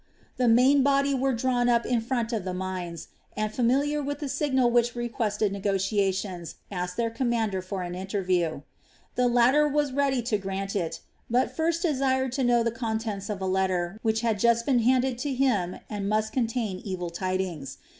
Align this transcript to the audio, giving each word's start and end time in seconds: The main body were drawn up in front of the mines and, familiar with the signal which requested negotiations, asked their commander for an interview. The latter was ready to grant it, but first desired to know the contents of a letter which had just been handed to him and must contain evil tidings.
The 0.37 0.47
main 0.47 0.81
body 0.81 1.13
were 1.13 1.31
drawn 1.35 1.69
up 1.69 1.85
in 1.85 2.01
front 2.01 2.33
of 2.33 2.43
the 2.43 2.55
mines 2.55 3.09
and, 3.37 3.53
familiar 3.53 4.01
with 4.01 4.17
the 4.17 4.29
signal 4.29 4.71
which 4.71 4.95
requested 4.95 5.51
negotiations, 5.51 6.55
asked 6.71 6.97
their 6.97 7.11
commander 7.11 7.61
for 7.61 7.83
an 7.83 7.93
interview. 7.93 8.61
The 9.13 9.27
latter 9.27 9.67
was 9.67 9.93
ready 9.93 10.23
to 10.23 10.39
grant 10.39 10.75
it, 10.75 11.01
but 11.29 11.55
first 11.55 11.83
desired 11.83 12.31
to 12.31 12.43
know 12.43 12.63
the 12.63 12.71
contents 12.71 13.29
of 13.29 13.41
a 13.41 13.45
letter 13.45 13.99
which 14.01 14.21
had 14.21 14.39
just 14.39 14.65
been 14.65 14.79
handed 14.79 15.19
to 15.19 15.35
him 15.35 15.77
and 15.87 16.09
must 16.09 16.33
contain 16.33 16.79
evil 16.79 17.11
tidings. 17.11 17.77